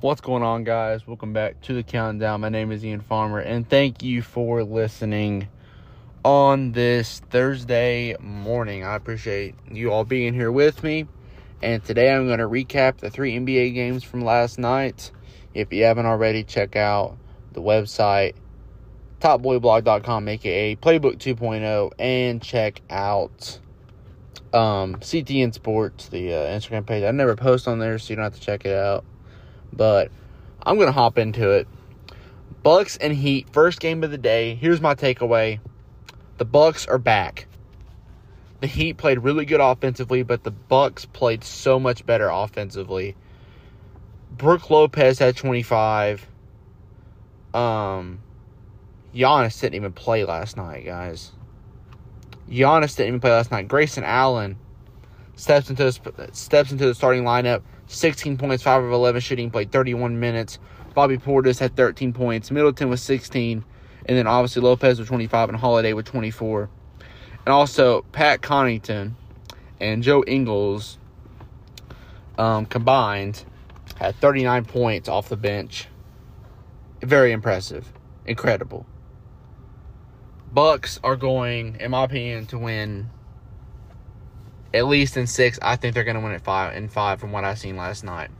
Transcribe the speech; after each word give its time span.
What's 0.00 0.20
going 0.20 0.44
on, 0.44 0.62
guys? 0.62 1.08
Welcome 1.08 1.32
back 1.32 1.60
to 1.62 1.74
the 1.74 1.82
countdown. 1.82 2.42
My 2.42 2.50
name 2.50 2.70
is 2.70 2.84
Ian 2.84 3.00
Farmer, 3.00 3.40
and 3.40 3.68
thank 3.68 4.00
you 4.00 4.22
for 4.22 4.62
listening 4.62 5.48
on 6.24 6.70
this 6.70 7.18
Thursday 7.30 8.14
morning. 8.20 8.84
I 8.84 8.94
appreciate 8.94 9.56
you 9.68 9.90
all 9.90 10.04
being 10.04 10.34
here 10.34 10.52
with 10.52 10.84
me. 10.84 11.08
And 11.62 11.82
today 11.82 12.14
I'm 12.14 12.28
going 12.28 12.38
to 12.38 12.46
recap 12.46 12.98
the 12.98 13.10
three 13.10 13.36
NBA 13.36 13.74
games 13.74 14.04
from 14.04 14.20
last 14.20 14.56
night. 14.56 15.10
If 15.52 15.72
you 15.72 15.82
haven't 15.82 16.06
already, 16.06 16.44
check 16.44 16.76
out 16.76 17.18
the 17.52 17.60
website 17.60 18.36
topboyblog.com, 19.20 20.28
aka 20.28 20.76
Playbook 20.76 21.16
2.0, 21.16 21.90
and 21.98 22.40
check 22.40 22.82
out 22.88 23.58
um, 24.54 24.94
CTN 25.00 25.52
Sports, 25.52 26.08
the 26.08 26.34
uh, 26.34 26.56
Instagram 26.56 26.86
page. 26.86 27.02
I 27.02 27.10
never 27.10 27.34
post 27.34 27.66
on 27.66 27.80
there, 27.80 27.98
so 27.98 28.10
you 28.10 28.14
don't 28.14 28.26
have 28.26 28.34
to 28.34 28.40
check 28.40 28.64
it 28.64 28.76
out. 28.76 29.04
But 29.72 30.10
I'm 30.62 30.76
going 30.76 30.86
to 30.88 30.92
hop 30.92 31.18
into 31.18 31.50
it. 31.50 31.68
Bucks 32.62 32.96
and 32.96 33.14
Heat, 33.14 33.48
first 33.52 33.80
game 33.80 34.02
of 34.02 34.10
the 34.10 34.18
day. 34.18 34.54
Here's 34.54 34.80
my 34.80 34.94
takeaway. 34.94 35.60
The 36.38 36.44
Bucks 36.44 36.86
are 36.86 36.98
back. 36.98 37.46
The 38.60 38.66
Heat 38.66 38.96
played 38.96 39.20
really 39.20 39.44
good 39.44 39.60
offensively, 39.60 40.22
but 40.22 40.42
the 40.42 40.50
Bucks 40.50 41.04
played 41.04 41.44
so 41.44 41.78
much 41.78 42.04
better 42.04 42.28
offensively. 42.28 43.16
Brook 44.32 44.70
Lopez 44.70 45.18
had 45.18 45.36
25. 45.36 46.26
Um 47.54 48.20
Giannis 49.14 49.60
didn't 49.60 49.74
even 49.74 49.92
play 49.92 50.24
last 50.24 50.56
night, 50.56 50.84
guys. 50.84 51.32
Giannis 52.48 52.96
didn't 52.96 53.08
even 53.08 53.20
play 53.20 53.30
last 53.30 53.50
night. 53.50 53.68
Grayson 53.68 54.04
Allen 54.04 54.58
steps 55.38 55.70
into 55.70 55.84
the, 55.84 56.30
steps 56.32 56.72
into 56.72 56.84
the 56.86 56.94
starting 56.94 57.22
lineup. 57.22 57.62
16 57.86 58.36
points, 58.36 58.62
5 58.62 58.84
of 58.84 58.92
11 58.92 59.20
shooting, 59.20 59.50
played 59.50 59.72
31 59.72 60.20
minutes. 60.20 60.58
Bobby 60.94 61.16
Portis 61.16 61.58
had 61.58 61.76
13 61.76 62.12
points. 62.12 62.50
Middleton 62.50 62.90
was 62.90 63.00
16. 63.02 63.64
And 64.06 64.16
then 64.16 64.26
obviously 64.26 64.62
Lopez 64.62 64.98
with 64.98 65.08
25 65.08 65.50
and 65.50 65.58
Holiday 65.58 65.92
with 65.92 66.06
24. 66.06 66.68
And 67.46 67.52
also 67.52 68.02
Pat 68.12 68.42
Connaughton 68.42 69.12
and 69.80 70.02
Joe 70.02 70.24
Ingles 70.26 70.98
um, 72.36 72.66
combined 72.66 73.44
had 73.96 74.16
39 74.16 74.64
points 74.64 75.08
off 75.08 75.28
the 75.28 75.36
bench. 75.36 75.88
Very 77.00 77.32
impressive. 77.32 77.92
Incredible. 78.26 78.86
Bucks 80.52 80.98
are 81.04 81.16
going, 81.16 81.76
in 81.78 81.90
my 81.92 82.04
opinion, 82.04 82.46
to 82.46 82.58
win 82.58 83.10
at 84.74 84.86
least 84.86 85.16
in 85.16 85.26
six. 85.26 85.58
I 85.62 85.76
think 85.76 85.94
they're 85.94 86.04
going 86.04 86.16
to 86.16 86.22
win 86.22 86.32
at 86.32 86.42
five 86.42 86.76
in 86.76 86.88
five 86.88 87.20
from 87.20 87.32
what 87.32 87.44
I 87.44 87.54
seen 87.54 87.76
last 87.76 88.04
night. 88.04 88.30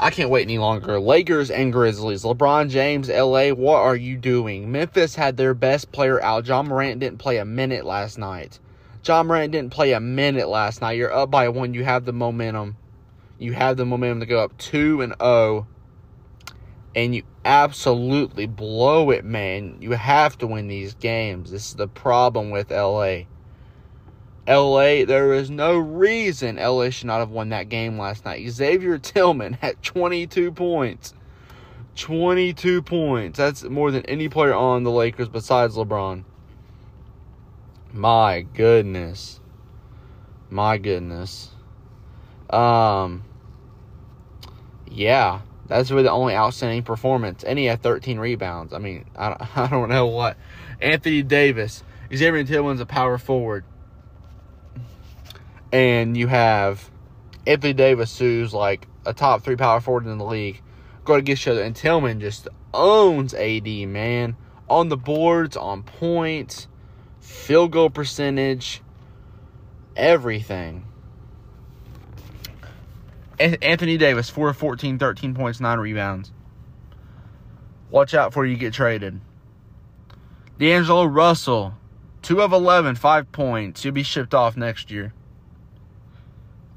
I 0.00 0.10
can't 0.10 0.30
wait 0.30 0.42
any 0.42 0.58
longer. 0.58 0.98
Lakers 0.98 1.50
and 1.50 1.72
Grizzlies. 1.72 2.24
LeBron 2.24 2.70
James, 2.70 3.08
LA, 3.08 3.50
what 3.50 3.78
are 3.78 3.94
you 3.94 4.16
doing? 4.16 4.72
Memphis 4.72 5.14
had 5.14 5.36
their 5.36 5.54
best 5.54 5.92
player 5.92 6.20
out. 6.22 6.46
Ja 6.46 6.62
Morant 6.62 6.98
didn't 6.98 7.18
play 7.18 7.38
a 7.38 7.44
minute 7.44 7.84
last 7.84 8.18
night. 8.18 8.58
Ja 9.06 9.22
Morant 9.22 9.52
didn't 9.52 9.70
play 9.70 9.92
a 9.92 10.00
minute 10.00 10.48
last 10.48 10.80
night. 10.80 10.96
You're 10.96 11.12
up 11.12 11.30
by 11.30 11.48
one. 11.48 11.74
You 11.74 11.84
have 11.84 12.04
the 12.04 12.12
momentum. 12.12 12.76
You 13.38 13.52
have 13.52 13.76
the 13.76 13.86
momentum 13.86 14.20
to 14.20 14.26
go 14.26 14.40
up 14.40 14.56
2 14.58 15.02
and 15.02 15.14
0 15.20 15.66
and 16.94 17.14
you 17.14 17.22
absolutely 17.44 18.46
blow 18.46 19.10
it, 19.10 19.24
man. 19.24 19.76
You 19.80 19.92
have 19.92 20.36
to 20.38 20.46
win 20.46 20.68
these 20.68 20.94
games. 20.94 21.50
This 21.50 21.68
is 21.68 21.74
the 21.74 21.88
problem 21.88 22.50
with 22.50 22.70
LA. 22.70 23.22
LA, 24.52 25.04
there 25.04 25.32
is 25.32 25.50
no 25.50 25.78
reason 25.78 26.56
LA 26.56 26.90
should 26.90 27.06
not 27.06 27.20
have 27.20 27.30
won 27.30 27.50
that 27.50 27.68
game 27.68 27.98
last 27.98 28.24
night. 28.24 28.48
Xavier 28.48 28.98
Tillman 28.98 29.54
had 29.54 29.82
22 29.82 30.52
points. 30.52 31.14
22 31.96 32.82
points. 32.82 33.38
That's 33.38 33.64
more 33.64 33.90
than 33.90 34.04
any 34.06 34.28
player 34.28 34.54
on 34.54 34.82
the 34.82 34.90
Lakers 34.90 35.28
besides 35.28 35.76
LeBron. 35.76 36.24
My 37.92 38.40
goodness. 38.40 39.40
My 40.50 40.78
goodness. 40.78 41.50
Um 42.50 43.24
yeah, 44.90 45.40
that's 45.66 45.90
really 45.90 46.02
the 46.02 46.10
only 46.10 46.34
outstanding 46.34 46.82
performance. 46.82 47.44
And 47.44 47.58
he 47.58 47.64
had 47.64 47.82
13 47.82 48.18
rebounds. 48.18 48.72
I 48.74 48.78
mean, 48.78 49.06
I 49.16 49.48
I 49.56 49.68
don't 49.68 49.88
know 49.88 50.06
what. 50.06 50.36
Anthony 50.80 51.22
Davis. 51.22 51.82
Xavier 52.14 52.44
Tillman's 52.44 52.80
a 52.80 52.86
power 52.86 53.16
forward. 53.16 53.64
And 55.72 56.16
you 56.16 56.26
have 56.26 56.90
Anthony 57.46 57.72
Davis, 57.72 58.18
who's 58.18 58.52
like 58.52 58.86
a 59.06 59.14
top 59.14 59.42
three 59.42 59.56
power 59.56 59.80
forward 59.80 60.06
in 60.06 60.18
the 60.18 60.24
league. 60.24 60.60
Go 61.04 61.16
to 61.16 61.22
get 61.22 61.32
each 61.32 61.48
other. 61.48 61.62
And 61.62 61.74
Tillman 61.74 62.20
just 62.20 62.46
owns 62.72 63.34
AD, 63.34 63.66
man. 63.66 64.36
On 64.68 64.88
the 64.88 64.96
boards, 64.96 65.56
on 65.56 65.82
points, 65.82 66.68
field 67.20 67.72
goal 67.72 67.90
percentage, 67.90 68.82
everything. 69.96 70.84
Anthony 73.38 73.96
Davis, 73.96 74.30
4 74.30 74.50
of 74.50 74.56
14, 74.56 74.98
13 74.98 75.34
points, 75.34 75.58
9 75.58 75.78
rebounds. 75.78 76.30
Watch 77.90 78.14
out 78.14 78.32
for 78.32 78.46
you 78.46 78.56
get 78.56 78.72
traded. 78.72 79.20
D'Angelo 80.58 81.04
Russell, 81.04 81.74
2 82.22 82.40
of 82.40 82.52
11, 82.52 82.94
5 82.94 83.32
points. 83.32 83.82
He'll 83.82 83.92
be 83.92 84.04
shipped 84.04 84.32
off 84.32 84.56
next 84.56 84.90
year. 84.90 85.12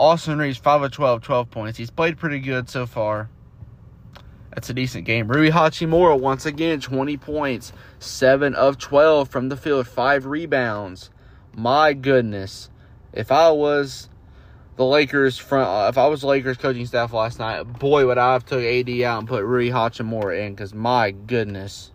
Austin 0.00 0.38
Reaves, 0.38 0.56
5 0.56 0.80
of 0.80 0.92
12, 0.92 1.22
12 1.22 1.50
points. 1.50 1.76
He's 1.76 1.90
played 1.90 2.16
pretty 2.16 2.38
good 2.38 2.70
so 2.70 2.86
far. 2.86 3.28
That's 4.48 4.70
a 4.70 4.72
decent 4.72 5.04
game. 5.04 5.28
Rui 5.28 5.50
Hachimura, 5.50 6.18
once 6.18 6.46
again, 6.46 6.80
20 6.80 7.18
points, 7.18 7.74
7 7.98 8.54
of 8.54 8.78
12 8.78 9.28
from 9.28 9.50
the 9.50 9.58
field, 9.58 9.86
5 9.86 10.24
rebounds. 10.24 11.10
My 11.54 11.92
goodness. 11.92 12.70
If 13.12 13.30
I 13.30 13.50
was 13.50 14.08
the 14.76 14.86
Lakers 14.86 15.36
front. 15.36 15.68
Uh, 15.68 15.88
if 15.90 15.98
I 15.98 16.06
was 16.06 16.24
Lakers 16.24 16.56
coaching 16.56 16.86
staff 16.86 17.12
last 17.12 17.38
night, 17.38 17.64
boy, 17.64 18.06
would 18.06 18.16
I 18.16 18.32
have 18.32 18.46
took 18.46 18.64
AD 18.64 18.88
out 19.02 19.18
and 19.18 19.28
put 19.28 19.44
Rui 19.44 19.68
Hachimura 19.68 20.46
in 20.46 20.54
because 20.54 20.72
my 20.72 21.10
goodness, 21.10 21.92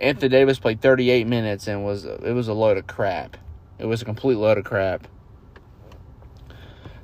Anthony 0.00 0.30
Davis 0.30 0.58
played 0.58 0.80
38 0.80 1.28
minutes 1.28 1.68
and 1.68 1.84
was 1.84 2.04
it 2.04 2.34
was 2.34 2.48
a 2.48 2.52
load 2.52 2.76
of 2.76 2.88
crap. 2.88 3.36
It 3.78 3.86
was 3.86 4.02
a 4.02 4.04
complete 4.04 4.38
load 4.38 4.58
of 4.58 4.64
crap. 4.64 5.06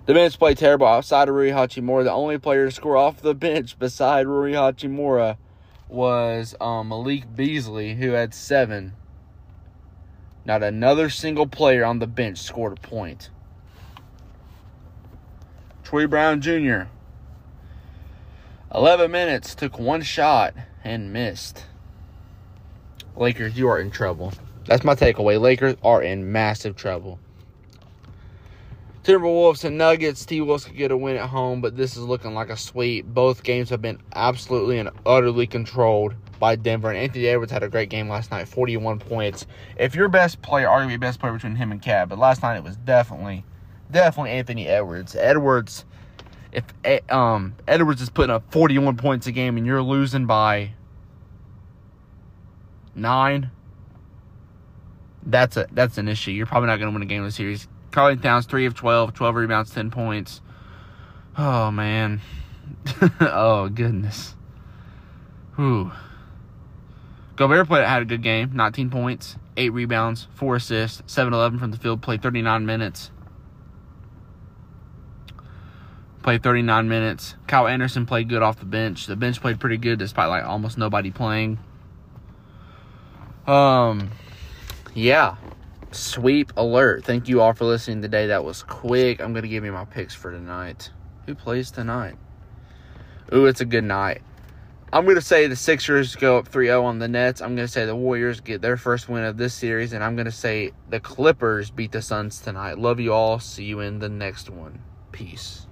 The 0.05 0.15
bench 0.15 0.37
played 0.37 0.59
terrible 0.59 0.87
outside 0.87 1.29
of 1.29 1.35
Rui 1.35 1.51
Hachimura. 1.51 2.05
The 2.05 2.11
only 2.11 2.37
player 2.37 2.67
to 2.67 2.73
score 2.73 2.97
off 2.97 3.23
the 3.23 3.35
bench 3.35 3.79
beside 3.79 4.27
Rui 4.27 4.53
Hachimura 4.53 5.37
was 5.89 6.57
um, 6.61 6.89
Malik 6.89 7.37
Beasley, 7.37 7.95
who 7.95 8.11
had 8.11 8.35
seven. 8.35 8.95
Not 10.45 10.65
another 10.65 11.09
single 11.09 11.47
player 11.47 11.85
on 11.85 12.01
the 12.01 12.09
bench 12.09 12.39
scored 12.39 12.79
a 12.79 12.81
point. 12.81 13.31
Troy 15.85 16.09
Brown 16.09 16.41
Jr. 16.41 16.85
11 18.75 19.11
minutes, 19.11 19.55
took 19.55 19.79
one 19.79 20.03
shot 20.03 20.55
and 20.83 21.13
missed. 21.13 21.67
Lakers, 23.15 23.57
you 23.57 23.69
are 23.69 23.79
in 23.79 23.91
trouble. 23.91 24.33
That's 24.67 24.83
my 24.83 24.95
takeaway. 24.95 25.41
Lakers 25.41 25.77
are 25.85 26.03
in 26.03 26.33
massive 26.33 26.75
trouble. 26.75 27.21
Timberwolves 29.05 29.65
and 29.65 29.77
Nuggets. 29.77 30.25
T 30.25 30.41
Wolves 30.41 30.65
could 30.65 30.77
get 30.77 30.93
a 30.93 30.97
win 30.97 31.17
at 31.17 31.29
home, 31.29 31.61
but 31.61 31.77
this 31.77 31.97
is 31.97 32.05
looking 32.05 32.35
like 32.35 32.51
a 32.51 32.57
sweep. 32.57 33.05
Both 33.07 33.43
games 33.43 33.69
have 33.71 33.83
been 33.83 34.01
absolutely 34.15 34.79
and 34.79 34.91
utterly 35.05 35.47
controlled 35.47 36.15
by 36.39 36.55
Denver. 36.55 36.89
And 36.89 36.99
Anthony 36.99 37.27
Edwards 37.27 37.51
had 37.51 37.65
a 37.65 37.69
great 37.69 37.89
game 37.89 38.09
last 38.09 38.31
night, 38.31 38.47
41 38.47 39.01
points. 39.01 39.47
If 39.77 39.97
your 39.97 40.09
best 40.09 40.41
player, 40.41 40.69
arguably 40.69 41.01
best 41.01 41.19
player 41.19 41.33
between 41.33 41.57
him 41.57 41.73
and 41.73 41.83
KAT, 41.83 42.11
but 42.11 42.19
last 42.19 42.43
night 42.43 42.57
it 42.57 42.63
was 42.63 42.77
definitely 42.77 43.45
definitely 43.91 44.31
Anthony 44.31 44.69
Edwards. 44.69 45.17
Edwards, 45.17 45.85
if 46.53 46.65
eh, 46.85 47.01
um 47.09 47.57
Edwards 47.67 48.03
is 48.03 48.09
putting 48.09 48.33
up 48.33 48.53
41 48.53 48.97
points 48.97 49.27
a 49.27 49.33
game 49.33 49.57
and 49.57 49.67
you're 49.67 49.83
losing 49.83 50.27
by 50.27 50.75
nine, 52.95 53.51
that's 55.27 55.57
a 55.57 55.67
that's 55.73 55.99
an 55.99 56.07
issue. 56.07 56.31
You're 56.31 56.47
probably 56.47 56.69
not 56.69 56.77
going 56.77 56.93
to 56.93 56.95
win 56.95 57.03
a 57.03 57.07
game 57.07 57.23
of 57.23 57.29
the 57.29 57.33
series. 57.33 57.67
Carly 57.93 58.17
Towns, 58.17 58.47
three 58.47 58.67
of 58.67 58.75
12, 58.75 59.15
12 59.15 59.35
rebounds, 59.35 59.71
10 59.71 59.91
points. 59.91 60.41
Oh 61.39 61.71
man, 61.71 62.21
oh 63.21 63.69
goodness. 63.69 64.35
Whew. 65.57 65.93
Gobert 67.37 67.67
played 67.69 67.85
had 67.87 68.03
a 68.03 68.05
good 68.05 68.23
game, 68.23 68.51
19 68.55 68.91
points, 68.91 69.37
8 69.57 69.71
rebounds, 69.71 70.27
4 70.35 70.57
assists, 70.57 71.03
7 71.07 71.33
11 71.33 71.59
from 71.59 71.71
the 71.71 71.79
field, 71.79 72.03
played 72.03 72.23
39 72.23 72.67
minutes. 72.67 73.11
played 76.23 76.43
39 76.43 76.89
minutes. 76.89 77.35
Kyle 77.47 77.67
Anderson 77.67 78.07
played 78.07 78.29
good 78.29 78.43
off 78.43 78.59
the 78.59 78.65
bench. 78.65 79.07
The 79.07 79.17
bench 79.17 79.41
played 79.41 79.61
pretty 79.61 79.77
good 79.77 79.99
despite 79.99 80.29
like 80.29 80.45
almost 80.45 80.79
nobody 80.79 81.11
playing. 81.11 81.59
Um, 83.47 84.11
yeah, 84.95 85.37
sweep 85.95 86.53
alert. 86.57 87.05
Thank 87.05 87.29
you 87.29 87.41
all 87.41 87.53
for 87.53 87.65
listening 87.65 88.03
today. 88.03 88.27
That 88.29 88.45
was 88.45 88.63
quick. 88.63 89.21
I'm 89.21 89.33
gonna 89.33 89.49
give 89.49 89.65
you 89.65 89.73
my 89.73 89.85
picks 89.85 90.15
for 90.15 90.31
tonight. 90.31 90.91
Who 91.27 91.35
plays 91.35 91.71
tonight? 91.71 92.17
Ooh, 93.33 93.47
it's 93.47 93.61
a 93.61 93.65
good 93.65 93.85
night. 93.85 94.23
I'm 94.95 95.05
going 95.05 95.17
to 95.17 95.23
say 95.23 95.47
the 95.47 95.57
Sixers 95.57 96.17
go 96.17 96.37
up 96.37 96.49
3 96.49 96.67
0 96.67 96.85
on 96.85 96.99
the 96.99 97.09
Nets. 97.09 97.41
I'm 97.41 97.57
going 97.57 97.67
to 97.67 97.73
say 97.73 97.87
the 97.87 97.97
Warriors 97.97 98.41
get 98.41 98.61
their 98.61 98.77
first 98.77 99.09
win 99.09 99.25
of 99.25 99.39
this 99.39 99.55
series. 99.55 99.95
And 99.95 100.05
I'm 100.05 100.17
going 100.17 100.27
to 100.27 100.31
say 100.31 100.73
the 100.91 101.01
Clippers 101.01 101.71
beat 101.71 101.93
the 101.93 102.03
Suns 102.03 102.41
tonight. 102.41 102.79
Love 102.79 103.01
you 103.01 103.15
all. 103.15 103.39
See 103.39 103.65
you 103.65 103.81
in 103.81 104.01
the 104.01 104.11
next 104.11 104.51
one. 104.51 104.83
Peace. 105.11 105.67